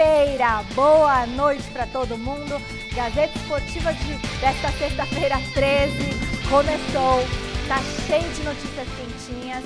[0.00, 0.62] sexta-feira.
[0.74, 2.54] Boa noite para todo mundo.
[2.94, 5.92] Gazeta Esportiva de, desta sexta-feira 13
[6.48, 7.20] começou.
[7.68, 9.62] Tá cheio de notícias quentinhas.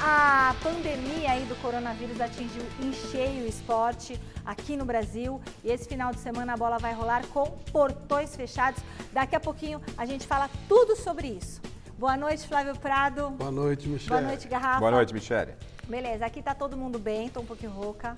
[0.00, 5.86] A pandemia aí do coronavírus atingiu em cheio o esporte aqui no Brasil e esse
[5.86, 8.82] final de semana a bola vai rolar com portões fechados.
[9.12, 11.60] Daqui a pouquinho a gente fala tudo sobre isso.
[11.98, 13.30] Boa noite, Flávio Prado.
[13.30, 14.08] Boa noite, Michele.
[14.08, 14.80] Boa noite, Garrafa.
[14.80, 15.52] Boa noite, Michele.
[15.86, 18.16] Beleza, aqui tá todo mundo bem, tô um pouquinho rouca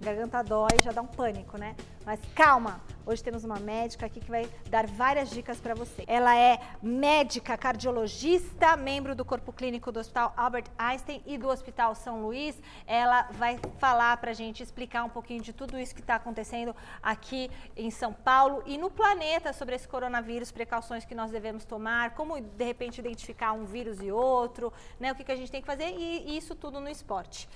[0.00, 1.74] garganta dói, já dá um pânico, né?
[2.06, 6.04] Mas calma, hoje temos uma médica aqui que vai dar várias dicas para você.
[6.06, 11.94] Ela é médica cardiologista, membro do corpo clínico do Hospital Albert Einstein e do Hospital
[11.94, 12.56] São Luís.
[12.86, 16.74] Ela vai falar para a gente, explicar um pouquinho de tudo isso que está acontecendo
[17.02, 22.14] aqui em São Paulo e no planeta sobre esse coronavírus, precauções que nós devemos tomar,
[22.14, 25.12] como de repente identificar um vírus e outro, né?
[25.12, 27.48] O que, que a gente tem que fazer e, e isso tudo no esporte.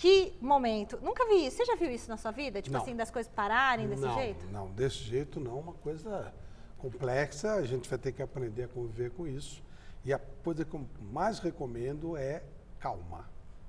[0.00, 0.98] Que momento.
[1.02, 1.58] Nunca vi isso.
[1.58, 2.62] Você já viu isso na sua vida?
[2.62, 2.82] Tipo não.
[2.82, 4.46] assim, das coisas pararem desse não, jeito?
[4.46, 5.58] Não, desse jeito não.
[5.58, 6.32] Uma coisa
[6.78, 7.52] complexa.
[7.52, 9.62] A gente vai ter que aprender a conviver com isso.
[10.02, 12.42] E a coisa que eu mais recomendo é
[12.78, 13.28] calma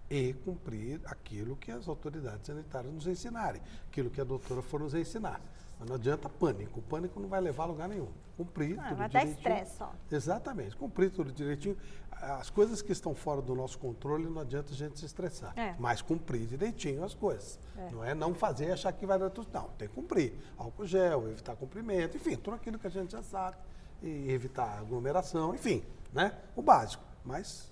[0.10, 4.94] e cumprir aquilo que as autoridades sanitárias nos ensinarem, aquilo que a doutora for nos
[4.94, 5.42] ensinar.
[5.82, 6.80] Mas não adianta pânico.
[6.80, 8.08] O pânico não vai levar a lugar nenhum.
[8.38, 9.34] Cumprir ah, tudo vai direitinho.
[9.34, 9.94] Vai dar estresse só.
[10.12, 10.76] Exatamente.
[10.76, 11.76] Cumprir tudo direitinho.
[12.12, 15.58] As coisas que estão fora do nosso controle, não adianta a gente se estressar.
[15.58, 15.76] É.
[15.80, 17.60] Mas cumprir direitinho as coisas.
[17.76, 17.90] É.
[17.90, 19.48] Não é não fazer e achar que vai dar tudo.
[19.52, 20.38] Não, tem que cumprir.
[20.56, 23.58] Álcool gel, evitar comprimento, enfim, tudo aquilo que a gente já sabe.
[24.04, 26.38] E evitar aglomeração, enfim, né?
[26.56, 27.04] O básico.
[27.26, 27.71] Mas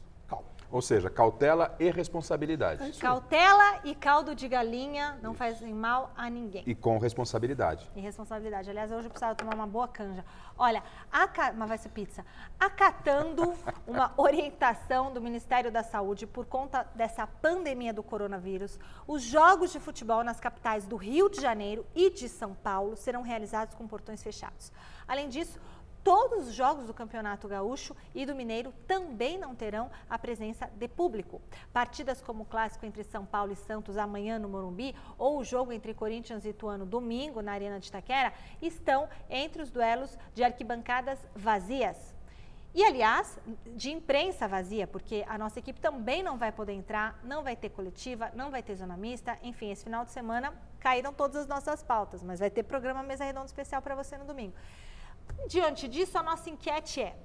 [0.72, 2.84] ou seja, cautela e responsabilidade.
[2.84, 6.64] É cautela e caldo de galinha não fazem mal a ninguém.
[6.66, 7.89] E com responsabilidade.
[7.95, 8.70] E responsabilidade.
[8.70, 10.23] Aliás, hoje eu precisava tomar uma boa canja.
[10.58, 11.53] Olha, aca...
[11.53, 12.26] mas vai ser pizza.
[12.59, 13.53] Acatando
[13.88, 19.80] uma orientação do Ministério da Saúde por conta dessa pandemia do coronavírus, os jogos de
[19.80, 24.22] futebol nas capitais do Rio de Janeiro e de São Paulo serão realizados com portões
[24.22, 24.72] fechados.
[25.08, 25.60] Além disso,
[26.04, 30.87] Todos os jogos do Campeonato Gaúcho e do Mineiro também não terão a presença de
[30.87, 31.42] público.
[31.73, 35.71] Partidas como o clássico entre São Paulo e Santos amanhã no Morumbi ou o jogo
[35.71, 41.20] entre Corinthians e Ituano domingo na Arena de Itaquera estão entre os duelos de arquibancadas
[41.36, 42.16] vazias.
[42.73, 43.39] E, aliás,
[43.76, 47.70] de imprensa vazia, porque a nossa equipe também não vai poder entrar, não vai ter
[47.70, 49.39] coletiva, não vai ter zona mista.
[49.42, 53.26] Enfim, esse final de semana caíram todas as nossas pautas, mas vai ter programa Mesa
[53.26, 54.54] Redonda especial para você no domingo.
[55.48, 57.16] Diante disso, a nossa enquete é: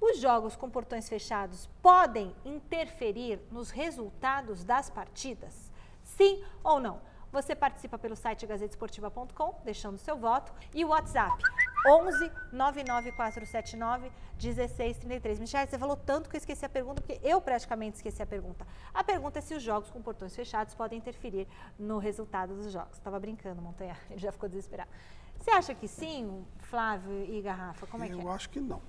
[0.00, 5.70] os jogos com portões fechados podem interferir nos resultados das partidas?
[6.02, 7.00] Sim ou não?
[7.30, 11.42] Você participa pelo site gazetesportiva.com, deixando seu voto, e o WhatsApp
[11.86, 14.10] 11 99479
[14.40, 15.38] 1633.
[15.38, 18.66] Michelle, você falou tanto que eu esqueci a pergunta, porque eu praticamente esqueci a pergunta.
[18.92, 21.46] A pergunta é se os jogos com portões fechados podem interferir
[21.78, 22.96] no resultado dos jogos.
[22.96, 24.90] Estava brincando, Montanha, ele já ficou desesperado.
[25.38, 27.86] Você acha que sim, Flávio e Garrafa?
[27.86, 28.24] Como é eu que é?
[28.24, 28.80] Eu acho que não.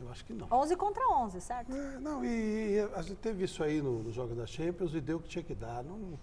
[0.00, 0.48] Eu acho que não.
[0.50, 1.72] 11 contra 11, certo?
[1.72, 5.00] É, não, e, e, a gente teve isso aí nos no Jogos da Champions e
[5.00, 5.84] deu o que tinha que dar.
[5.84, 6.18] Não,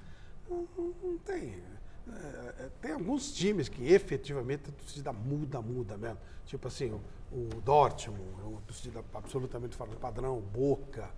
[0.50, 0.68] não,
[1.04, 1.64] não tem.
[2.08, 6.18] É, é, tem alguns times que efetivamente a torcida muda, muda mesmo.
[6.46, 7.02] Tipo assim, o,
[7.32, 11.10] o Dortmund, é uma torcida absolutamente fora do padrão, Boca.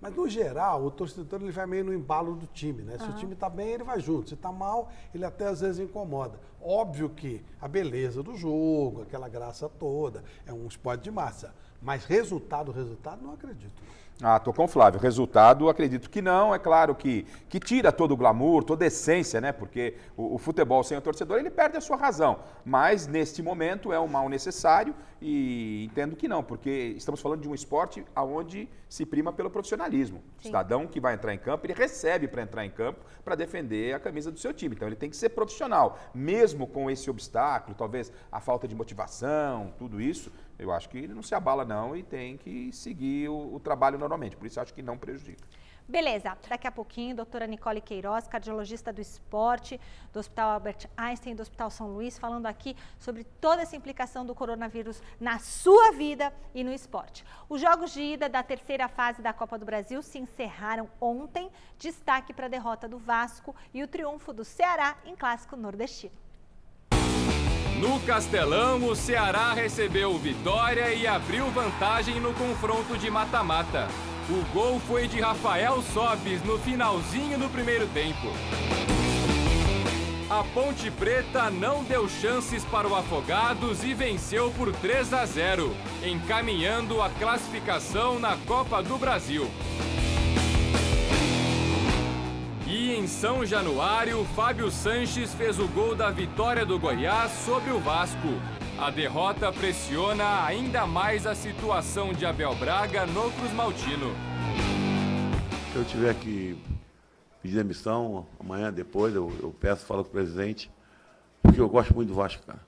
[0.00, 2.98] Mas, no geral, o torcedor ele vai meio no embalo do time, né?
[2.98, 3.10] Se uhum.
[3.10, 4.28] o time está bem, ele vai junto.
[4.28, 6.38] Se está mal, ele até às vezes incomoda.
[6.60, 11.54] Óbvio que a beleza do jogo, aquela graça toda, é um esporte de massa.
[11.80, 13.82] Mas resultado, resultado, não acredito.
[14.22, 15.00] Ah, tô com o Flávio.
[15.00, 16.54] Resultado, acredito que não.
[16.54, 19.50] É claro que, que tira todo o glamour, toda a essência, né?
[19.50, 22.38] Porque o, o, futebol sem o torcedor, ele perde a sua razão.
[22.64, 27.48] Mas, neste momento, é um mal necessário e entendo que não, porque estamos falando de
[27.48, 30.18] um esporte onde se prima pelo profissionalismo.
[30.18, 30.24] Sim.
[30.38, 33.94] O cidadão que vai entrar em campo, ele recebe para entrar em campo para defender
[33.94, 34.76] a camisa do seu time.
[34.76, 35.98] Então, ele tem que ser profissional.
[36.14, 41.14] Mesmo com esse obstáculo, talvez a falta de motivação, tudo isso, eu acho que ele
[41.14, 44.36] não se abala não e tem que seguir o, o trabalho normalmente.
[44.36, 45.42] Por isso acho que não prejudica.
[45.86, 49.78] Beleza, daqui a pouquinho, doutora Nicole Queiroz, cardiologista do esporte,
[50.14, 54.34] do Hospital Albert Einstein, do Hospital São Luís, falando aqui sobre toda essa implicação do
[54.34, 57.22] coronavírus na sua vida e no esporte.
[57.50, 61.50] Os jogos de ida da terceira fase da Copa do Brasil se encerraram ontem.
[61.78, 66.23] Destaque para a derrota do Vasco e o triunfo do Ceará em clássico nordestino.
[67.80, 73.88] No Castelão, o Ceará recebeu vitória e abriu vantagem no confronto de mata-mata.
[74.30, 78.28] O gol foi de Rafael Sobis no finalzinho do primeiro tempo.
[80.30, 85.74] A Ponte Preta não deu chances para o Afogados e venceu por 3 a 0,
[86.02, 89.50] encaminhando a classificação na Copa do Brasil.
[93.04, 98.28] Em São Januário, Fábio Sanches fez o gol da vitória do Goiás sobre o Vasco.
[98.78, 104.10] A derrota pressiona ainda mais a situação de Abel Braga no Cruz Maltino.
[105.70, 106.56] Se eu tiver que
[107.42, 110.70] pedir demissão amanhã, depois, eu, eu peço, falo com o presidente,
[111.42, 112.60] porque eu gosto muito do Vasco, cara.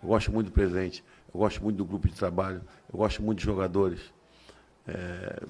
[0.00, 1.02] Eu gosto muito do presidente,
[1.34, 2.62] eu gosto muito do grupo de trabalho,
[2.92, 4.00] eu gosto muito dos jogadores.
[4.86, 5.42] É,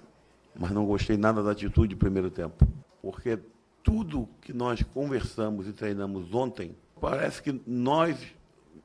[0.58, 2.66] mas não gostei nada da atitude do primeiro tempo.
[3.02, 3.38] Porque
[3.82, 8.16] tudo que nós conversamos e treinamos ontem, parece que nós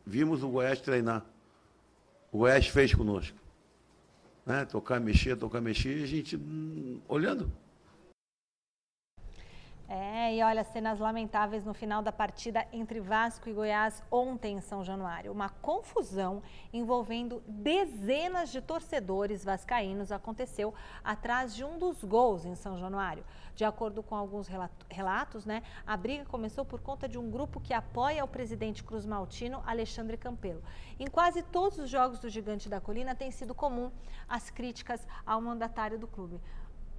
[0.06, 1.26] vimos o Goiás treinar.
[2.32, 3.38] O Goiás fez conosco.
[4.46, 4.66] Né?
[4.66, 7.52] Tocar, mexer, tocar, mexer, e a gente hum, olhando.
[9.88, 14.62] É, e olha, cenas lamentáveis no final da partida entre Vasco e Goiás ontem em
[14.62, 15.32] São Januário.
[15.32, 16.42] Uma confusão
[16.74, 20.74] envolvendo dezenas de torcedores vascaínos aconteceu
[21.04, 23.24] atrás de um dos gols em São Januário.
[23.54, 24.50] De acordo com alguns
[24.90, 29.06] relatos, né, a briga começou por conta de um grupo que apoia o presidente Cruz
[29.06, 30.64] Maltino, Alexandre Campelo.
[31.00, 33.92] Em quase todos os jogos do Gigante da Colina tem sido comum
[34.28, 36.42] as críticas ao mandatário do clube.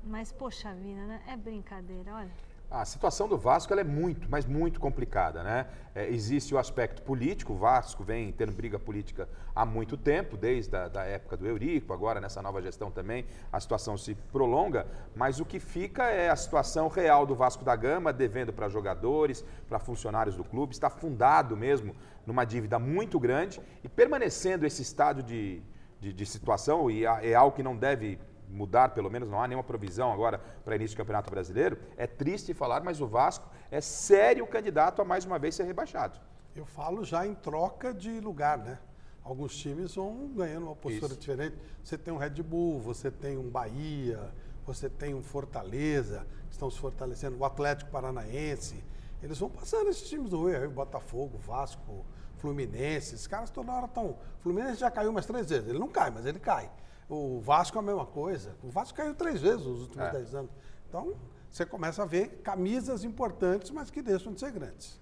[0.05, 1.21] Mas, poxa vida, né?
[1.27, 2.56] É brincadeira, olha.
[2.69, 5.67] A situação do Vasco é muito, mas muito complicada, né?
[5.95, 10.77] É, existe o aspecto político, o Vasco vem tendo briga política há muito tempo, desde
[10.77, 14.85] a da época do Eurico, agora nessa nova gestão também a situação se prolonga,
[15.15, 19.45] mas o que fica é a situação real do Vasco da Gama, devendo para jogadores,
[19.69, 21.95] para funcionários do clube, está fundado mesmo
[22.27, 25.63] numa dívida muito grande e permanecendo esse estado de,
[26.01, 29.65] de, de situação, e é algo que não deve mudar, pelo menos não há nenhuma
[29.65, 34.47] provisão agora para início do Campeonato Brasileiro, é triste falar, mas o Vasco é sério
[34.47, 36.19] candidato a mais uma vez ser rebaixado.
[36.55, 38.79] Eu falo já em troca de lugar, né?
[39.23, 41.21] Alguns times vão ganhando uma postura Isso.
[41.21, 41.57] diferente.
[41.83, 44.33] Você tem um Red Bull, você tem um Bahia,
[44.65, 48.83] você tem um Fortaleza, que estão se fortalecendo, o Atlético Paranaense.
[49.23, 52.07] Eles vão passando esses times do Rio, Botafogo, Vasco,
[52.39, 53.17] Fluminense.
[53.17, 54.17] Esses caras toda hora estão.
[54.41, 55.69] Fluminense já caiu umas três vezes.
[55.69, 56.71] Ele não cai, mas ele cai.
[57.09, 58.57] O Vasco é a mesma coisa.
[58.63, 60.13] O Vasco caiu três vezes nos últimos é.
[60.13, 60.51] dez anos.
[60.89, 61.15] Então,
[61.51, 65.01] você começa a ver camisas importantes, mas que deixam de ser grandes.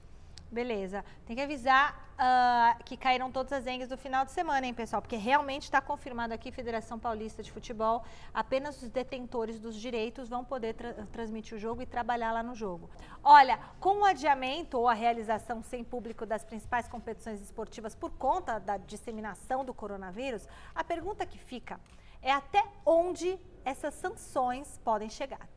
[0.51, 1.05] Beleza.
[1.27, 5.03] Tem que avisar uh, que caíram todas as engues do final de semana, hein, pessoal?
[5.03, 10.45] Porque realmente está confirmado aqui, Federação Paulista de Futebol, apenas os detentores dos direitos vão
[10.45, 12.89] poder tra transmitir o jogo e trabalhar lá no jogo.
[13.23, 18.59] Olha, com o adiamento ou a realização sem público das principais competições esportivas por conta
[18.59, 21.81] da disseminação do coronavírus, a pergunta que fica
[22.23, 25.54] é até onde essas sanções podem chegar.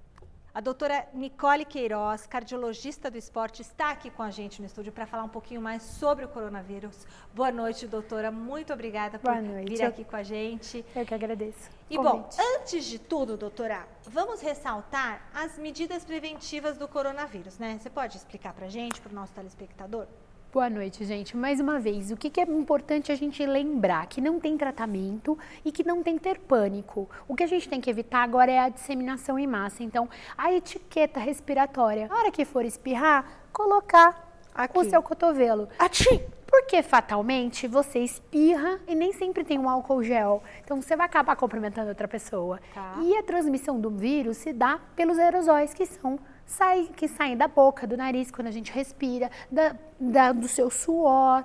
[0.53, 5.05] A doutora Nicole Queiroz, cardiologista do esporte, está aqui com a gente no estúdio para
[5.05, 7.05] falar um pouquinho mais sobre o coronavírus.
[7.33, 8.31] Boa noite, doutora.
[8.31, 9.31] Muito obrigada por
[9.67, 10.83] vir aqui com a gente.
[10.95, 11.69] Eu que agradeço.
[11.89, 17.77] E bom, antes de tudo, doutora, vamos ressaltar as medidas preventivas do coronavírus, né?
[17.79, 20.07] Você pode explicar para a gente, para o nosso telespectador?
[20.53, 21.35] Boa noite, gente.
[21.35, 24.07] Mais uma vez, o que, é importante a gente lembrar?
[24.07, 27.09] Que não tem tratamento e que não tem que ter pânico.
[27.27, 29.83] O que a gente tem que evitar agora é a disseminação em massa.
[29.83, 32.07] Então, a etiqueta respiratória.
[32.07, 34.79] Na hora que for espirrar, colocar Aqui.
[34.79, 35.67] o seu cotovelo.
[35.77, 36.23] Ati!
[36.47, 40.41] Porque fatalmente você espirra e nem sempre tem um álcool gel.
[40.63, 42.61] Então você vai acabar cumprimentando outra pessoa.
[42.73, 42.95] Tá.
[43.01, 46.17] E a transmissão do vírus se dá pelos aerosóis que são
[46.47, 50.71] sai, que saem da boca, do nariz, quando a gente respira, da, da do seu
[50.71, 51.43] suor.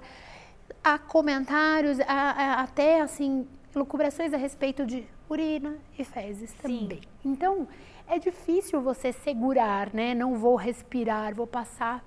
[0.83, 6.89] Há comentários, há, há até assim, lucubrações a respeito de urina e fezes também.
[6.89, 7.01] Sim.
[7.25, 7.69] Então,
[8.07, 10.15] é difícil você segurar, né?
[10.15, 12.05] Não vou respirar, vou passar.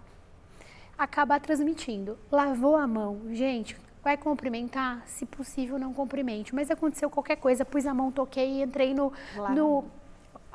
[0.98, 2.18] Acabar transmitindo.
[2.32, 3.22] Lavou a mão.
[3.32, 5.04] Gente, vai cumprimentar?
[5.06, 6.54] Se possível, não cumprimente.
[6.54, 9.12] Mas aconteceu qualquer coisa, pus a mão, toquei e entrei no,
[9.54, 9.86] no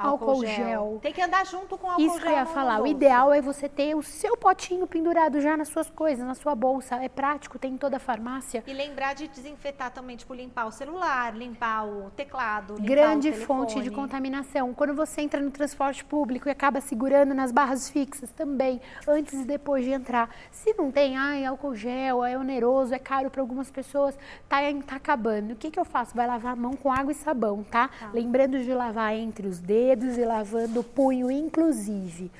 [0.08, 0.54] álcool gel.
[0.54, 0.98] gel.
[1.02, 2.16] Tem que andar junto com álcool Isso gel.
[2.16, 2.80] Isso que eu ia falar.
[2.80, 6.54] O ideal é você ter o seu potinho pendurado já nas suas coisas, na sua
[6.54, 6.96] bolsa.
[6.96, 8.64] É prático, tem em toda a farmácia.
[8.66, 13.46] E lembrar de desinfetar também, tipo, limpar o celular, limpar o teclado, limpar Grande o
[13.46, 14.72] fonte de contaminação.
[14.74, 19.44] Quando você entra no transporte público e acaba segurando nas barras fixas também, antes e
[19.44, 20.30] depois de entrar.
[20.50, 24.16] Se não tem, ai, álcool gel, é oneroso, é caro para algumas pessoas,
[24.48, 25.52] tá, tá acabando.
[25.52, 26.14] O que, que eu faço?
[26.14, 27.88] Vai lavar a mão com água e sabão, tá?
[27.88, 28.10] tá.
[28.12, 32.30] Lembrando de lavar entre os dedos dedos e lavando o punho, inclusive.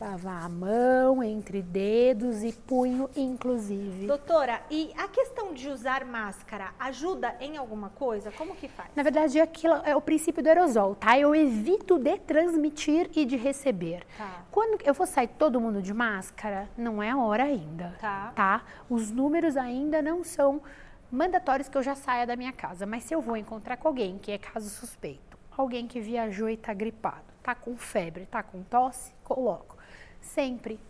[0.00, 4.06] Lavar a mão entre dedos e punho, inclusive.
[4.06, 8.30] Doutora, e a questão de usar máscara ajuda em alguma coisa?
[8.30, 8.90] Como que faz?
[8.94, 11.18] Na verdade, aquilo é o princípio do aerosol, tá?
[11.18, 14.06] Eu evito de transmitir e de receber.
[14.16, 14.44] Tá.
[14.52, 17.96] Quando eu vou sair todo mundo de máscara, não é a hora ainda.
[18.00, 18.32] Tá.
[18.36, 18.62] tá?
[18.88, 20.62] Os números ainda não são
[21.10, 22.86] mandatórios que eu já saia da minha casa.
[22.86, 25.29] Mas se eu vou encontrar com alguém que é caso suspeito,
[25.60, 29.76] alguém que viajou e está gripado, está com febre, está com tosse, coloco.
[30.20, 30.80] Sempre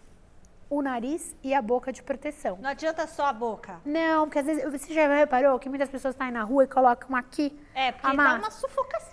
[0.71, 2.57] o nariz e a boca de proteção.
[2.62, 3.81] Não adianta só a boca.
[3.85, 7.17] Não, porque às vezes você já reparou que muitas pessoas saem na rua e colocam
[7.17, 7.59] aqui.
[7.75, 9.11] É, porque dá uma sufocação.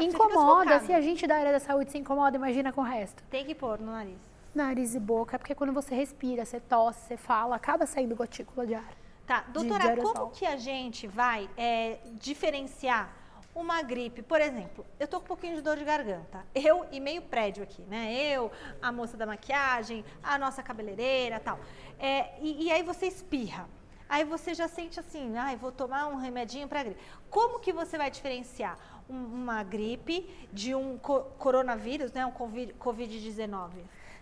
[0.00, 0.80] Incomoda.
[0.80, 3.22] Se a gente da área da saúde se incomoda, imagina com o resto.
[3.30, 4.18] Tem que pôr no nariz.
[4.54, 8.74] Nariz e boca, porque quando você respira, você tosse, você fala, acaba saindo gotícula de
[8.74, 8.92] ar.
[9.26, 13.17] Tá, doutora, como que a gente vai é, diferenciar
[13.60, 14.22] uma gripe?
[14.22, 16.44] Por exemplo, eu tô com um pouquinho de dor de garganta.
[16.54, 18.12] Eu e meio prédio aqui, né?
[18.14, 18.50] Eu,
[18.80, 21.58] a moça da maquiagem, a nossa cabeleireira tal.
[21.98, 23.68] É, e, e aí você espirra.
[24.08, 27.00] Aí você já sente assim, ai, vou tomar um remedinho para gripe.
[27.28, 32.24] Como que você vai diferenciar um- uma gripe de um co- coronavírus, né?
[32.24, 33.70] Um Covid- Covid-19?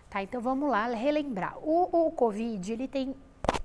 [0.09, 1.57] Tá, então vamos lá relembrar.
[1.59, 3.15] O, o Covid, ele tem,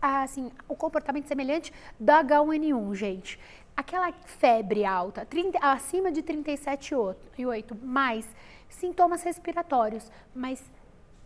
[0.01, 3.39] assim, o comportamento semelhante da H1N1, gente.
[3.77, 8.27] Aquela febre alta, 30 acima de 37,8, mais
[8.69, 10.63] sintomas respiratórios, mas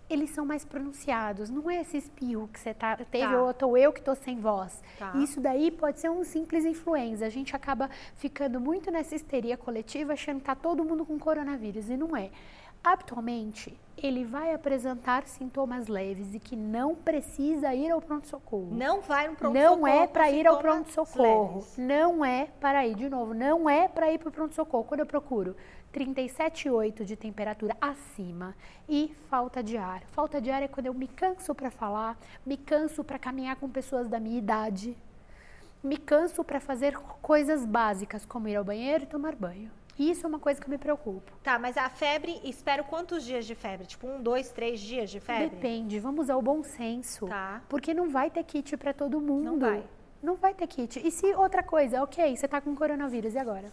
[0.08, 1.50] eles são mais pronunciados.
[1.50, 3.42] Não é esse espirro que você tá, teve Tá.
[3.42, 4.80] ou tô eu que tô sem voz.
[4.98, 5.12] Tá.
[5.16, 7.26] Isso daí pode ser um simples influenza.
[7.26, 11.90] A gente acaba ficando muito nessa histeria coletiva, achando que tá todo mundo com coronavírus
[11.90, 12.30] e não é.
[12.82, 18.68] Habitualmente, ele vai apresentar sintomas leves e que não precisa ir ao pronto-socorro.
[18.70, 19.80] Não vai no pronto-socorro.
[19.80, 21.66] Não é para ir ao pronto-socorro.
[21.78, 24.84] Não é para ir, de novo, não é para ir para o pronto-socorro.
[24.84, 25.56] Quando eu procuro
[25.96, 28.54] 37,8 de temperatura acima
[28.86, 30.02] e falta de ar.
[30.12, 33.68] Falta de ar é quando eu me canso para falar, me canso para caminhar com
[33.68, 34.96] pessoas da minha idade,
[35.82, 39.70] me canso para fazer coisas básicas, como ir ao banheiro e tomar banho.
[39.98, 41.32] Isso é uma coisa que eu me preocupo.
[41.42, 43.86] Tá, mas a febre, espero quantos dias de febre?
[43.86, 45.48] Tipo, um, dois, três dias de febre?
[45.48, 47.26] Depende, vamos usar o bom senso.
[47.26, 47.62] Tá.
[47.68, 49.58] Porque não vai ter kit para todo mundo.
[49.58, 49.82] vai.
[50.22, 51.06] Não vai ter kit.
[51.06, 53.70] E se outra coisa, ok, você tá com coronavírus, e agora?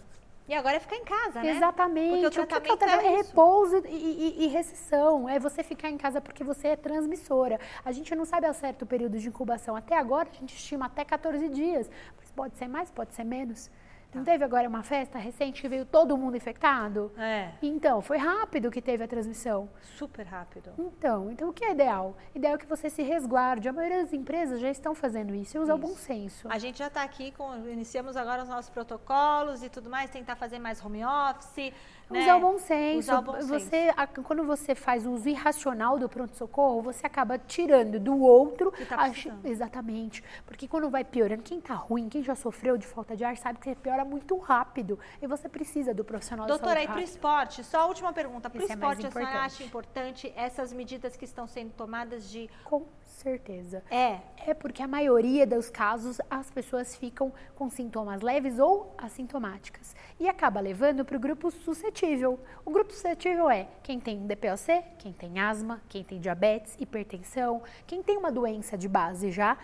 [0.47, 1.51] E agora é ficar em casa, né?
[1.51, 2.21] Exatamente.
[2.21, 3.05] Porque o o que que é, o tratamento tratamento?
[3.05, 5.29] é é repouso e, e, e recessão.
[5.29, 7.59] É você ficar em casa porque você é transmissora.
[7.83, 9.75] A gente não sabe ao certo o período de incubação.
[9.75, 11.89] Até agora, a gente estima até 14 dias.
[12.19, 13.71] Mas pode ser mais, pode ser menos.
[14.13, 14.19] Tá.
[14.19, 17.11] Não teve agora uma festa recente que veio todo mundo infectado?
[17.17, 19.69] É, Então, foi rápido que teve a transmissão.
[19.97, 20.71] super rápido.
[20.77, 22.15] Então, então o que é ideal?
[22.35, 23.67] Ideal é que você se resguarde.
[23.67, 26.47] A maioria das empresas já estão fazendo isso e usa o bom senso.
[26.49, 30.35] A gente já está aqui, com, iniciamos agora os nossos protocolos e tudo mais, tentar
[30.35, 31.73] fazer mais home office.
[32.09, 32.21] Né?
[32.21, 32.99] Usar o bom senso.
[32.99, 33.47] Usar o bom senso.
[33.47, 38.71] você, a- quando você faz uso irracional do pronto-socorro, você acaba tirando do outro.
[38.71, 39.11] Que tá.
[39.43, 40.23] Exatamente.
[40.45, 43.59] Porque quando vai piorando, quem tá ruim, quem já sofreu de falta de ar, sabe
[43.59, 44.99] que você piora muito rápido.
[45.21, 47.09] E você precisa do profissional Doutora, de e saúde para o rápido.
[47.13, 48.49] esporte, só a última pergunta.
[48.49, 52.29] Para o Esse é esporte, a senhora acha importante essas medidas que estão sendo tomadas
[52.29, 52.49] de.
[52.63, 53.83] Com certeza.
[53.89, 59.95] É, É porque a maioria dos casos as pessoas ficam com sintomas leves ou assintomáticas
[60.19, 61.92] e acaba levando para o grupo suscetível.
[62.65, 68.01] O grupo suscetível é quem tem DPOC, quem tem asma, quem tem diabetes, hipertensão, quem
[68.01, 69.57] tem uma doença de base já,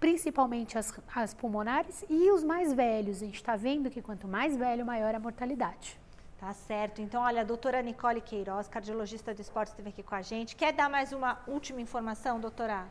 [0.00, 3.22] principalmente as, as pulmonares e os mais velhos.
[3.22, 5.98] A gente está vendo que quanto mais velho, maior a mortalidade.
[6.38, 7.00] Tá certo.
[7.00, 10.54] Então, olha, a doutora Nicole Queiroz, cardiologista do esporte, esteve aqui com a gente.
[10.54, 12.86] Quer dar mais uma última informação, doutora?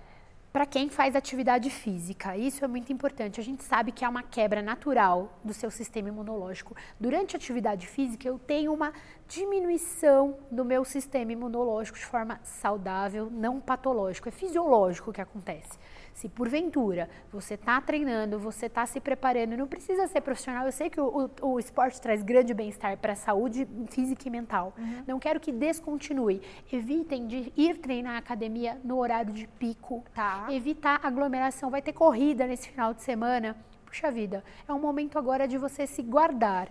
[0.56, 3.42] Para quem faz atividade física, isso é muito importante.
[3.42, 6.74] A gente sabe que há uma quebra natural do seu sistema imunológico.
[6.98, 8.94] Durante a atividade física, eu tenho uma
[9.28, 14.30] diminuição do meu sistema imunológico de forma saudável, não patológico.
[14.30, 15.78] É fisiológico que acontece.
[16.16, 20.66] Se porventura você está treinando, você está se preparando, não precisa ser profissional.
[20.66, 24.32] Eu sei que o, o- o esporte traz grande bem-estar para a saúde física e
[24.32, 24.74] mental.
[25.06, 26.42] Não quero que descontinue.
[26.72, 30.06] Evitem de ir treinar na academia no horário de pico.
[30.16, 30.48] Tá.
[30.50, 31.70] Evitar aglomeração.
[31.70, 33.56] Vai ter corrida nesse final de semana.
[33.86, 36.70] Puxa vida, é um momento agora de você se guardar.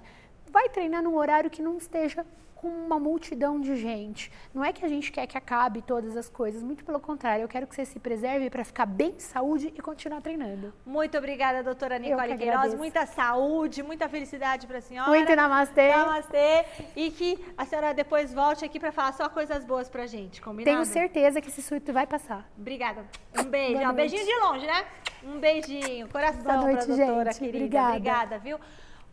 [0.55, 4.31] Vai treinar num horário que não esteja com uma multidão de gente.
[4.55, 7.49] Não é que a gente quer que acabe todas as coisas, muito pelo contrário, eu
[7.49, 10.73] quero que você se preserve para ficar bem de saúde e continuar treinando.
[10.87, 12.73] Muito obrigada, doutora Nicole que Queiroz.
[12.77, 15.11] Muita saúde, muita felicidade para a senhora.
[15.11, 15.89] Muito namastê.
[15.89, 16.65] Namastê.
[16.95, 20.73] E que a senhora depois volte aqui para falar só coisas boas pra gente, combinado?
[20.73, 22.49] Tenho certeza que esse surto vai passar.
[22.57, 23.05] Obrigada.
[23.37, 23.89] Um beijo.
[23.89, 24.85] Ó, beijinho de longe, né?
[25.25, 26.09] Um beijinho.
[26.09, 27.41] Coração noite, pra doutora gente.
[27.41, 27.57] querida.
[27.57, 27.89] Obrigada.
[27.97, 28.61] Obrigada, viu?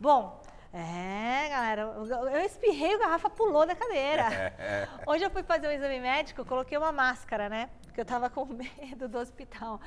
[0.00, 0.41] Bom,
[0.72, 4.24] é, galera, eu- espirrei, o garrafa pulou da cadeira.
[5.06, 7.68] Hoje eu fui fazer um exame médico, coloquei uma máscara, né?
[7.84, 9.80] Porque eu tava com medo do hospital.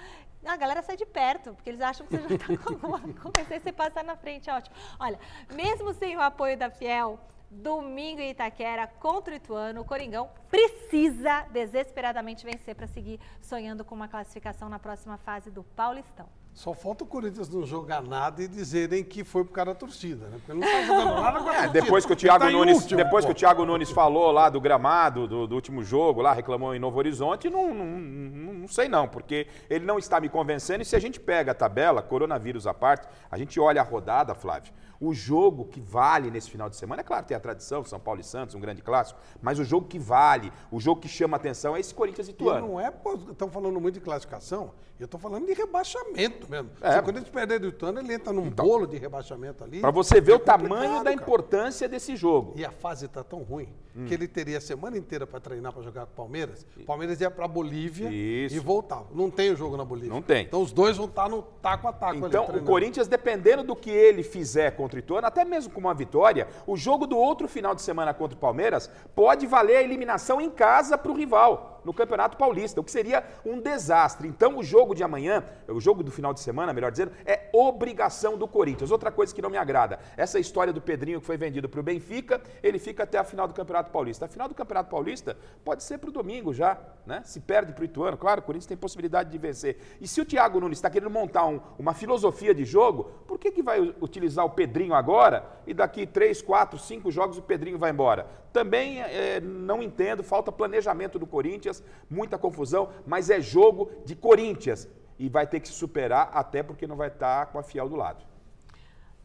[0.45, 3.59] A galera sai de perto, porque eles acham que você já tá com alguma coisa,
[3.59, 4.75] você passa na frente, ótimo.
[4.99, 5.19] Olha,
[5.53, 11.41] mesmo sem o apoio da Fiel, domingo em Itaquera contra o Ituano, o Coringão precisa
[11.51, 16.29] desesperadamente vencer para seguir sonhando com uma classificação na próxima fase do Paulistão.
[16.55, 20.25] Só falta o Corinthians não jogar nada e dizerem que foi por causa da torcida,
[20.29, 20.37] né?
[20.37, 21.81] Porque não tá jogando nada com a É, torcida.
[21.81, 24.61] depois que o Thiago tá Nunes, último, depois que o Thiago Nunes falou lá do
[24.61, 28.87] gramado do, do último jogo, lá reclamou em Novo Horizonte, não, não, não, não sei
[28.87, 30.81] não, porque ele não está me convencendo.
[30.81, 34.33] E se a gente pega a tabela, coronavírus à parte, a gente olha a rodada,
[34.33, 34.71] Flávio.
[34.97, 38.21] O jogo que vale nesse final de semana, é claro, tem a tradição, São Paulo
[38.21, 41.75] e Santos, um grande clássico, mas o jogo que vale, o jogo que chama atenção
[41.75, 42.65] é esse Corinthians e Ituano.
[42.69, 42.93] não é,
[43.29, 46.69] estão falando muito de classificação, eu estou falando de rebaixamento mesmo.
[46.81, 46.91] É.
[46.93, 49.79] Se o Corinthians perder do Ituano, ele entra num bolo de rebaixamento ali.
[49.81, 51.13] Para você ver É o tamanho da cara.
[51.13, 52.53] importância desse jogo.
[52.55, 54.03] E a fase está tão ruim Hum.
[54.07, 56.65] que ele teria a semana inteira para treinar para jogar com o Palmeiras.
[56.77, 58.53] O Palmeiras ia para Bolívia Isso.
[58.53, 59.05] e voltava.
[59.13, 60.09] Não tem o jogo na Bolívia.
[60.13, 60.43] Não tem.
[60.43, 62.69] Então os dois vão estar no taco a taco ali, Então, o treinando.
[62.69, 66.75] Corinthians, dependendo do que ele fizer contra o Ituano, até mesmo com uma vitória, o
[66.75, 70.97] jogo do outro final de semana contra o Palmeiras pode valer a eliminação em casa
[70.97, 74.27] para o rival, no Campeonato Paulista, o que seria um desastre.
[74.27, 78.37] Então, o jogo de amanhã, o jogo do final de semana, melhor dizendo, é obrigação
[78.37, 78.91] do Corinthians.
[78.91, 81.83] Outra coisa que não me agrada, essa história do Pedrinho que foi vendido para o
[81.83, 84.25] Benfica, ele fica até a final do Campeonato Paulista.
[84.25, 87.21] A final do Campeonato Paulista pode ser para o domingo já, né?
[87.23, 89.77] Se perde para o Ituano, claro, o Corinthians tem possibilidade de vencer.
[90.01, 93.51] E se o Thiago Nunes está querendo montar um- uma filosofia de jogo, por que,
[93.51, 97.91] que vai utilizar o Pedrinho agora e daqui três, quatro, cinco jogos o Pedrinho vai
[97.91, 98.27] embora?
[98.51, 101.74] Também eh, não entendo, falta planejamento do Corinthians,
[102.09, 106.85] muita confusão, mas é jogo de Corinthians e vai ter que se superar até porque
[106.87, 108.25] não vai estar com a Fiel do lado.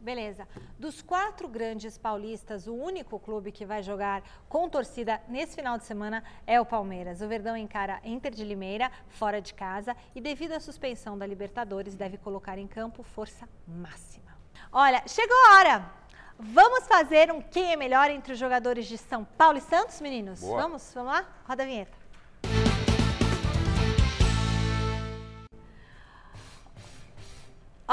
[0.01, 0.49] Beleza.
[0.79, 5.85] Dos quatro grandes paulistas, o único clube que vai jogar com torcida nesse final de
[5.85, 7.21] semana é o Palmeiras.
[7.21, 11.95] O Verdão encara Inter de Limeira, fora de casa, e devido à suspensão da Libertadores,
[11.95, 14.35] deve colocar em campo força máxima.
[14.73, 16.01] Olha, chegou a hora!
[16.43, 20.41] Vamos fazer um quem é melhor entre os jogadores de São Paulo e Santos, meninos?
[20.41, 20.63] Boa.
[20.63, 20.91] Vamos?
[20.95, 21.29] Vamos lá?
[21.47, 22.00] Roda a vinheta.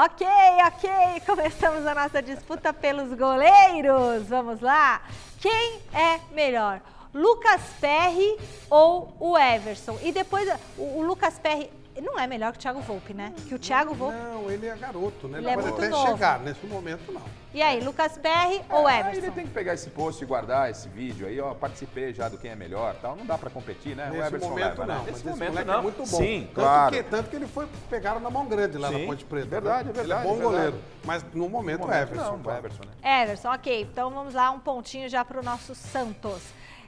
[0.00, 0.24] Ok,
[0.64, 0.88] ok,
[1.26, 4.28] começamos a nossa disputa pelos goleiros.
[4.28, 5.02] Vamos lá?
[5.40, 6.80] Quem é melhor?
[7.12, 8.38] Lucas Perry
[8.70, 9.98] ou o Everson?
[10.00, 11.68] E depois, o, o Lucas Perry
[12.00, 13.32] não é melhor que o Thiago Volpe, né?
[13.48, 14.16] Que o Thiago Volpe.
[14.16, 15.38] Não, ele é garoto, né?
[15.38, 16.06] Ele é pode até novo.
[16.12, 17.22] chegar, nesse momento não.
[17.54, 19.18] E aí, Lucas Perry ou Ah, Everson?
[19.18, 21.54] ele tem que pegar esse post e guardar esse vídeo aí, ó.
[21.54, 23.16] Participei já do quem é melhor tal.
[23.16, 24.08] Não dá pra competir, né?
[24.08, 24.94] o Nesse Everson momento leva, não, né?
[24.94, 25.78] mas Nesse esse momento moleque não.
[25.78, 26.04] é muito bom.
[26.18, 26.94] Sim, tanto claro.
[26.96, 29.46] Que, tanto que ele foi, pegaram na mão grande lá Sim, na Ponte Preta.
[29.46, 29.90] verdade, né?
[29.90, 30.54] é verdade, Ele é bom é verdade.
[30.56, 30.78] goleiro.
[31.04, 32.36] Mas no momento, No o momento, Everson.
[32.36, 32.56] Não, o.
[32.58, 33.22] Everson, né?
[33.22, 33.80] Everson, ok.
[33.82, 36.42] Então vamos lá, um pontinho já para o nosso Santos.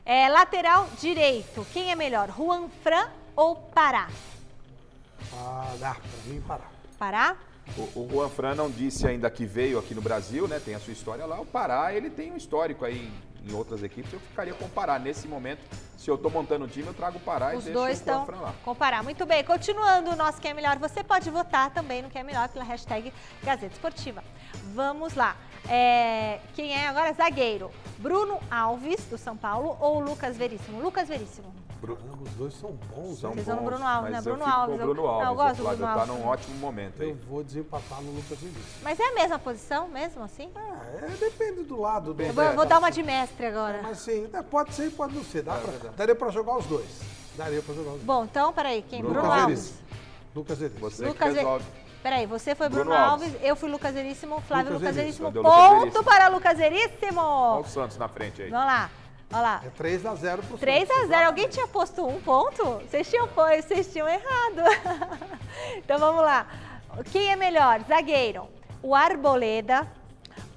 [0.05, 4.09] É, lateral direito, quem é melhor, Juan Fran ou Pará?
[5.35, 6.03] Ah, dá pra
[6.33, 6.71] mim parar.
[6.99, 7.37] Pará?
[7.77, 10.61] O, o Juan Fran não disse ainda que veio aqui no Brasil, né?
[10.63, 11.41] Tem a sua história lá.
[11.41, 13.11] O Pará, ele tem um histórico aí
[13.49, 14.13] em outras equipes.
[14.13, 14.99] Eu ficaria com o Pará.
[14.99, 15.61] Nesse momento,
[15.97, 18.13] se eu tô montando o time, eu trago o Pará Os e dois deixo o
[18.13, 18.55] Juan estão Fran lá.
[18.65, 19.03] com Pará.
[19.03, 22.25] Muito bem, continuando o nosso Quem é Melhor, você pode votar também no Quem é
[22.25, 24.23] Melhor pela hashtag Gazeta Esportiva.
[24.75, 25.37] Vamos lá.
[25.69, 27.71] É, quem é agora zagueiro?
[27.99, 30.81] Bruno Alves, do São Paulo, ou Lucas Veríssimo?
[30.83, 31.55] Lucas Veríssimo.
[31.81, 33.33] Caramba, os dois são bons, São?
[33.33, 34.19] Vocês vão no bons, Bruno Alves, mas né?
[34.19, 35.25] eu Bruno Alves, o eu- Bruno Alves.
[35.25, 36.15] não, eu gosto do Flávio, Bruno Tá Alves.
[36.17, 37.15] num ótimo momento Eu aí.
[37.29, 38.83] vou desempatar no Lucas Vinícius.
[38.83, 40.51] Mas é a mesma posição mesmo, assim?
[40.55, 42.13] Ah, é, depende do lado.
[42.15, 43.81] Do, Eu vou, eu vou dar uma de mestre agora.
[43.83, 45.43] Mas sim, é, pode ser e pode não ser.
[45.43, 47.01] Dá É pra, daria pra jogar os dois.
[47.37, 48.05] Daria pra jogar os dois.
[48.05, 49.01] Bom, então, peraí, quem?
[49.01, 49.75] Bruno Bruno, Lucas Alves.
[50.35, 50.91] Lucas Veríssimo.
[50.91, 51.65] Você Lucas resolve.
[52.03, 53.27] Peraí, você foi Bruno, Bruno Alves.
[53.35, 53.41] Alves.
[53.47, 55.29] eu fui Lucas Veríssimo, Flávio Lucas Lucas Veríssimo.
[55.29, 56.05] Eu Lucas Ponto Veríssimo.
[56.05, 57.21] para Lucas Veríssimo.
[57.21, 58.51] Olha o Santos na frente aí.
[58.51, 58.91] Vamos lá,
[59.33, 59.63] olha lá.
[59.65, 61.05] É 3x0 pro 3 Santos.
[61.05, 62.65] a 0 Alguém tinha posto um ponto?
[62.89, 64.63] Vocês tinham, pô- vocês tinham errado.
[65.77, 66.47] então vamos lá.
[67.13, 67.81] Quem é melhor?
[67.89, 68.49] Zagueiro,
[68.83, 69.87] o Arboleda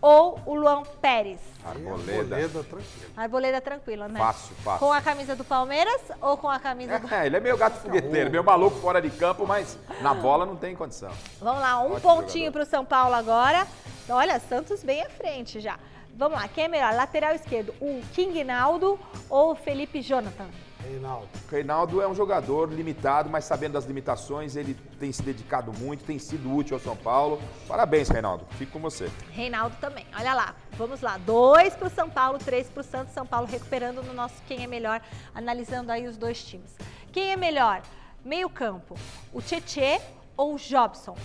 [0.01, 1.39] ou o Luan Pérez?
[1.65, 2.36] Arboleda.
[2.36, 3.13] Arboleda, tranquilo.
[3.15, 4.19] Arboleda tranquilo, né?
[4.19, 4.79] Fácil, fácil.
[4.86, 7.07] Com a camisa do Palmeiras ou com a camisa do...
[7.13, 10.57] É, ele é meio gato fogueteiro, meio maluco fora de campo, mas na bola não
[10.57, 11.12] tem condição.
[11.39, 12.51] Vamos lá, um Ótimo pontinho jogador.
[12.51, 13.65] para o São Paulo agora.
[14.09, 15.79] Olha, Santos bem à frente já.
[16.15, 16.93] Vamos lá, quem é melhor?
[16.93, 18.99] Lateral esquerdo, o King Naldo
[19.30, 20.47] ou o Felipe Jonathan?
[20.84, 21.30] Reinaldo.
[21.47, 26.04] O Reinaldo é um jogador limitado, mas sabendo das limitações, ele tem se dedicado muito,
[26.04, 27.41] tem sido útil ao São Paulo.
[27.67, 28.45] Parabéns, Reinaldo.
[28.58, 29.10] Fico com você.
[29.32, 30.06] Reinaldo também.
[30.15, 31.17] Olha lá, vamos lá.
[31.17, 33.13] Dois para o São Paulo, três para o Santos.
[33.13, 35.02] São Paulo recuperando no nosso quem é melhor,
[35.34, 36.76] analisando aí os dois times.
[37.12, 37.82] Quem é melhor?
[38.23, 38.95] Meio campo,
[39.34, 39.99] o Tietê
[40.38, 41.15] ou o Jobson?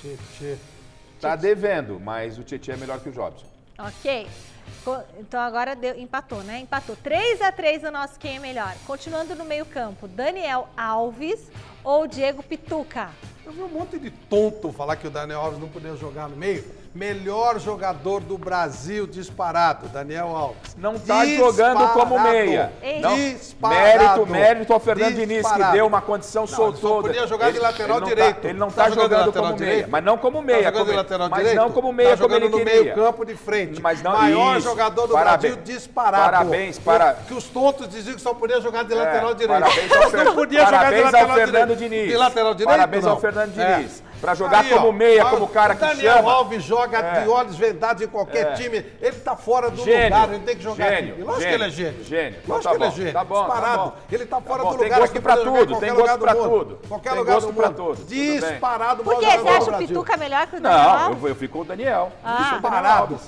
[0.00, 0.56] Tchê.
[1.20, 3.53] Tá devendo, mas o Tietchan é melhor que o Jobson.
[3.78, 4.26] Ok?
[5.18, 6.60] Então agora deu- empatou, né?
[6.60, 6.96] Empatou.
[6.96, 8.74] 3 a 3 no nosso quem é melhor.
[8.86, 11.40] Continuando no meio campo, Daniel Alves
[11.82, 13.10] ou Diego Pituca?
[13.44, 16.36] Eu vi um monte de tonto falar que o Daniel Alves não podia jogar no
[16.36, 16.64] meio.
[16.94, 20.76] Melhor jogador do Brasil disparado, Daniel Alves.
[20.78, 22.72] Não tá jogando como meia.
[22.80, 23.00] Ei.
[23.00, 23.16] Não.
[23.16, 23.84] Disparado.
[23.84, 26.96] Mérito, mérito ao Fernando Diniz, que deu uma condição, Não, soltou.
[26.98, 28.36] só podia jogar de lateral ele não direito.
[28.40, 29.90] Tá, ele não Tá tá, jogando de jogando, lateral como meia, direito?
[29.90, 30.58] mas não como meia.
[30.58, 31.56] Tá jogando como, de lateral mas direito?
[31.60, 32.82] não como meia, tá como jogando ele no queria.
[32.84, 33.82] meio campo de frente.
[33.82, 34.68] Mas não- Maior isso.
[34.68, 35.54] jogador do Parabéns.
[35.56, 36.22] Brasil disparado.
[36.30, 39.60] Parabéns para- Que os tontos diziam que só podia jogar de É, lateral direito.
[39.60, 41.90] Parabéns ao, Fer- podia jogar de parabéns lateral ao Fernando direito.
[41.90, 42.08] Diniz.
[42.12, 42.70] De lateral direito?
[42.70, 43.10] Parabéns não.
[43.10, 43.84] ao Fernando É.
[44.24, 46.32] Pra jogar Aí, como ó, meia, ó, como o cara que Daniel chama.
[46.32, 47.20] Alves joga É.
[47.20, 48.52] de olhos vendados em qualquer É.
[48.54, 48.78] time.
[49.02, 51.22] Ele tá fora do Gênio, lugar, ele tem que jogar gênio, aqui.
[51.22, 52.04] Lógico gênio, que ele é gênio.
[52.04, 52.38] gênio.
[52.42, 53.12] Então Lógico tá que ele é gênio.
[53.12, 53.82] tá bom, tá Disparado.
[53.84, 53.92] bom.
[54.10, 56.18] Ele tá fora bom, do tem lugar gosto aqui pra tudo, qualquer tem lugar gosto
[56.18, 56.48] do pra mundo.
[56.64, 56.88] tudo.
[56.88, 58.04] Qualquer Tem lugar gosto do pra mundo.
[58.06, 59.78] Disparado Por que você acha o.
[59.78, 62.12] Pituca melhor que o Daniel Não, eu, fico com o Daniel.
[62.24, 62.48] Ah.
[62.52, 63.20] Disparado.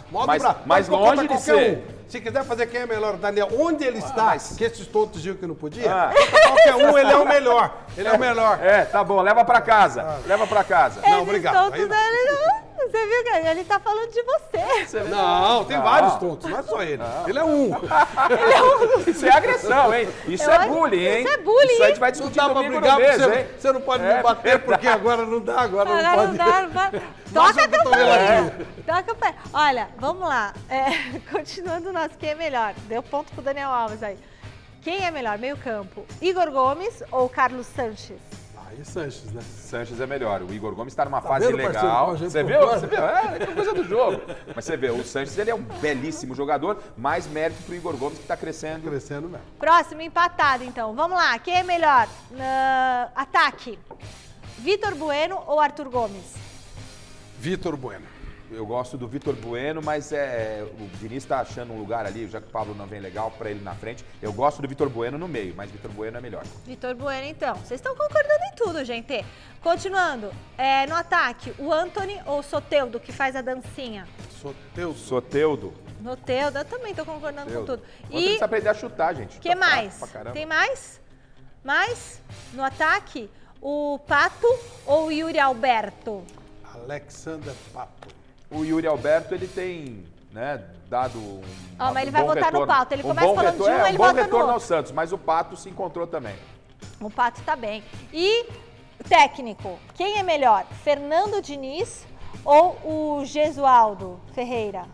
[0.64, 1.95] Mas, longe de qualquer ser.
[2.08, 5.16] Se quiser fazer quem é melhor, o Daniel, onde ele está, mas- que esses tontos
[5.20, 6.12] diziam que não podia, Ah.
[6.46, 7.74] qualquer um, ele é o melhor.
[7.96, 8.58] Ele é o melhor.
[8.62, 10.20] É, tá bom, leva pra casa.
[10.26, 11.00] Leva pra casa.
[11.00, 11.54] Não, Esses obrigado.
[11.54, 12.65] tontos Aí não.
[12.86, 12.90] Não.
[12.90, 14.98] Você viu que ele tá falando de você.
[15.08, 15.84] Não, tem Não.
[15.84, 17.02] vários tontos, não é só ele.
[17.26, 17.70] Ele é um.
[19.06, 20.08] Isso é agressão, hein?
[20.26, 21.20] Isso Eu é bullying, hein?
[21.24, 23.46] isso é bullying, Isso a gente vai Não discutir dá pra brigar, mês, você, hein?
[23.58, 26.38] você não pode É me bater, porque agora não dá, agora não Agora pode.
[26.38, 27.00] não dá, não.
[27.32, 28.40] Mas Toca eu a campainha.
[28.46, 28.64] aqui.
[28.86, 29.36] Toca a campainha.
[29.52, 30.54] Olha, vamos lá.
[30.70, 32.72] É, continuando o nosso quem é melhor.
[32.88, 34.16] Deu ponto pro Daniel Alves aí.
[34.80, 35.36] Quem é melhor?
[35.36, 36.06] Meio campo.
[36.22, 38.20] Igor Gomes ou Carlos Sanches?
[38.78, 39.40] Aí, Sanches, né?
[39.42, 40.42] Sanches é melhor.
[40.42, 42.16] O Igor Gomes está numa fase vendo, legal.
[42.16, 42.60] Você viu?
[42.60, 42.98] Você viu?
[42.98, 44.20] É, é coisa do jogo.
[44.54, 48.18] Mas você vê, o Sanches ele é um belíssimo jogador, mais mérito pro Igor Gomes
[48.18, 48.88] que está crescendo.
[48.88, 49.44] Crescendo mesmo.
[49.58, 50.94] Próximo, empatado então.
[50.94, 51.38] Vamos lá.
[51.38, 52.06] Quem é melhor?
[52.30, 53.78] Na- Ataque.
[54.58, 56.34] Vitor Bueno ou Arthur Gomes?
[57.38, 58.15] Vitor Bueno.
[58.50, 62.40] Eu gosto do Vitor Bueno, mas é, o Diniz está achando um lugar ali, já
[62.40, 64.04] que o Pablo não vem legal, para ele na frente.
[64.22, 66.44] Eu gosto do Vitor Bueno no meio, mas Vitor Bueno é melhor.
[66.64, 67.54] Vitor Bueno, então.
[67.56, 69.24] Vocês estão concordando em tudo, gente.
[69.60, 70.30] Continuando.
[70.56, 74.06] É, no ataque, o Anthony ou o Soteudo, que faz a dancinha?
[74.40, 74.98] Soteudo.
[74.98, 75.74] Soteudo.
[76.00, 77.82] No Teudo, eu também tô concordando com tudo.
[78.02, 79.38] Você E precisa aprender a chutar, gente.
[79.38, 80.00] o que Tá mais?
[80.32, 81.00] Tem mais?
[81.64, 82.22] Mais?
[82.52, 83.28] No ataque,
[83.60, 84.46] o Pato
[84.86, 86.22] ou o Yuri Alberto?
[86.72, 88.14] Alexander Pato.
[88.50, 91.42] O Yuri Alberto, ele tem, né, dado um,
[91.78, 92.66] Ó, mas um ele vai bom votar no retorno.
[92.66, 92.94] Pato.
[92.94, 94.46] Ele um começa bom falando retorno, de um, é, ele um bom vota no retorno
[94.46, 94.68] ao outro.
[94.68, 96.36] Santos, mas o Pato se encontrou também.
[97.00, 97.82] O Pato tá bem.
[98.12, 98.46] E
[99.08, 100.64] técnico, quem é melhor?
[100.84, 102.06] Fernando Diniz
[102.44, 104.84] ou o Gesualdo Ferreira?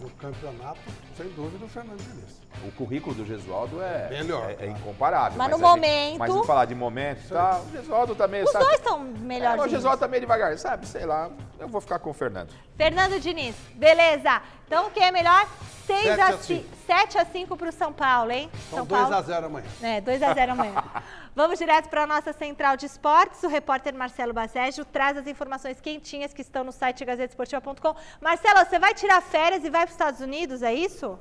[0.00, 0.80] No campeonato,
[1.16, 2.37] sem dúvida, o Fernando Diniz.
[2.66, 5.38] O currículo do Gesualdo é, Melhor, é, é incomparável.
[5.38, 8.50] Mas no a gente- momento- Mas falar de momento e tal, o Gesualdo também, Os
[8.50, 8.64] sabe?
[8.64, 8.98] dois estão
[9.30, 9.68] É, mas o.
[9.68, 10.86] Gesualdo tá meio devagar, sabe?
[10.86, 12.50] Sei lá, eu vou ficar com o Fernando.
[12.76, 14.42] Fernando Diniz, beleza.
[14.66, 15.46] Então quem é melhor?
[15.86, 16.42] 6 Sete a a 5.
[16.42, 16.68] cinco.
[16.86, 18.50] 7 a 5 pro São Paulo, hein?
[18.68, 19.16] São São 2 Paulo.
[19.16, 19.66] a 0 amanhã.
[19.82, 20.74] É, 2 a 0 amanhã.
[21.34, 23.42] Vamos direto para a nossa central de esportes.
[23.44, 27.94] O repórter Marcelo Bacejo traz as informações quentinhas que estão no site gazetesportiva.com.
[28.20, 31.16] Marcelo, você vai tirar férias e vai para os Estados Unidos, é isso?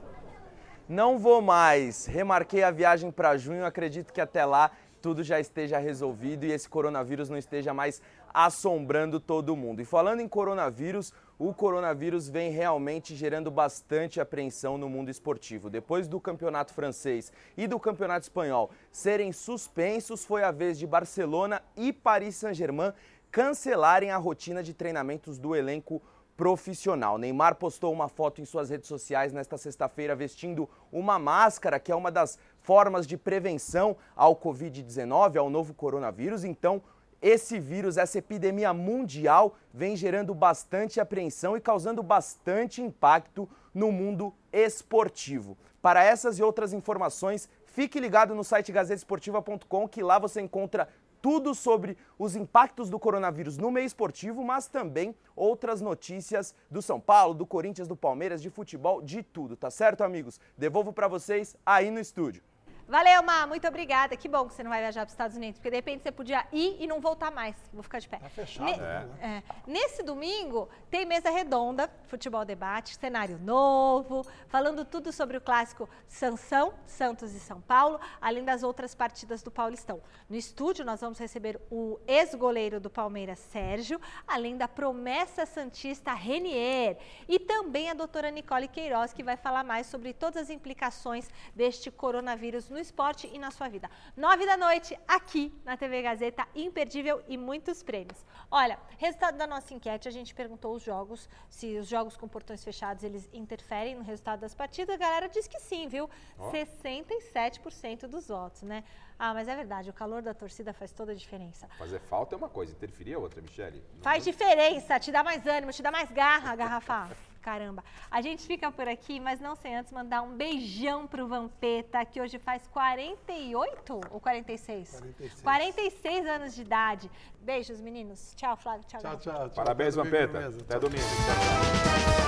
[0.88, 2.06] Não vou mais.
[2.06, 3.66] Remarquei a viagem para junho.
[3.66, 4.72] Acredito que até lá
[5.02, 8.02] tudo já esteja resolvido e esse coronavírus não esteja mais
[8.34, 9.82] assombrando todo mundo.
[9.82, 15.70] E falando em coronavírus, o coronavírus vem realmente gerando bastante apreensão no mundo esportivo.
[15.70, 21.62] Depois do campeonato francês e do campeonato espanhol serem suspensos, foi a vez de Barcelona
[21.76, 22.94] e Paris Saint-Germain
[23.30, 26.02] cancelarem a rotina de treinamentos do elenco
[26.38, 27.18] profissional.
[27.18, 31.96] Neymar postou uma foto em suas redes sociais nesta sexta-feira vestindo uma máscara, que é
[31.96, 36.44] uma das formas de prevenção ao Covid-19, ao novo coronavírus.
[36.44, 36.82] Então,
[37.20, 44.32] esse vírus, essa epidemia mundial, vem gerando bastante apreensão e causando bastante impacto no mundo
[44.54, 45.58] esportivo.
[45.82, 50.88] Para essas e outras informações, fique ligado no site gazetesportiva.com, que lá você encontra
[51.28, 57.02] tudo sobre os impactos do coronavírus no meio esportivo, mas também outras notícias do São
[57.02, 60.40] Paulo, do Corinthians, do Palmeiras, de futebol, de tudo, tá certo, amigos?
[60.58, 62.42] Devolvo para vocês aí no estúdio.
[62.88, 64.16] Valeu, Má, muito obrigada.
[64.16, 66.12] Que bom que você não vai viajar para os Estados Unidos, porque de repente você
[66.12, 67.54] podia ir e não voltar mais.
[67.74, 68.18] Vou ficar de pé.
[68.18, 69.10] Tá fechado, né?
[69.22, 69.44] É.
[69.70, 76.74] Nesse domingo tem mesa redonda, futebol debate, cenário novo, falando tudo sobre o clássico Sansão,
[76.86, 80.02] Santos e São Paulo, além das outras partidas do Paulistão.
[80.30, 86.98] No estúdio nós vamos receber o ex-goleiro do Palmeiras, Sérgio, além da promessa santista Renier
[87.28, 91.92] e também a doutora Nicole Queiroz, que vai falar mais sobre todas as implicações deste
[91.92, 93.90] coronavírus no no esporte e na sua vida.
[94.16, 98.24] Nove da noite, aqui na TV Gazeta, imperdível e muitos prêmios.
[98.52, 102.64] Olha, resultado da nossa enquete, a gente perguntou os jogos, se os jogos com portões
[102.64, 104.94] fechados, eles interferem no resultado das partidas.
[104.94, 106.08] A galera diz que sim, viu?
[106.40, 108.84] 67% dos votos, né?
[109.18, 111.68] Ah, mas é verdade, o calor da torcida faz toda a diferença.
[111.80, 113.84] Fazer falta é uma coisa, interferir é outra, Michele.
[114.04, 117.10] Faz diferença, te dá mais ânimo, te dá mais garra, garrafa.
[117.48, 117.82] Caramba.
[118.12, 122.20] A gente fica por aqui, mas não sem antes mandar um beijão pro Vampeta, que
[122.20, 125.00] hoje faz 48 ou 46?
[125.00, 125.42] 46.
[125.42, 127.10] 46 anos de idade.
[127.40, 128.34] Beijos, meninos.
[128.36, 128.84] Tchau, Flávio.
[128.86, 129.34] Tchau, Tchau, tchau.
[129.34, 129.50] tchau.
[129.52, 130.40] Parabéns, Vampeta.
[130.40, 131.02] Até domingo.
[131.02, 132.28] Tchau, tchau.